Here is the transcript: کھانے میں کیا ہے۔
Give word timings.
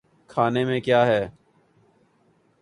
کھانے 0.29 0.63
میں 0.65 0.79
کیا 0.79 1.05
ہے۔ 1.05 1.27